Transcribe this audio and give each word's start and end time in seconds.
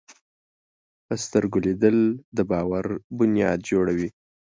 په 1.05 1.13
سترګو 1.23 1.57
لیدل 1.65 1.97
د 2.37 2.39
باور 2.51 2.85
بنیاد 3.17 3.59
جوړوي 3.69 4.09